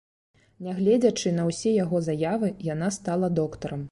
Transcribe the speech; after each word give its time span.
Нягледзячы 0.67 1.33
на 1.41 1.45
ўсе 1.51 1.75
яго 1.83 2.01
заявы, 2.07 2.51
яна 2.73 2.93
стала 2.99 3.33
доктарам. 3.41 3.89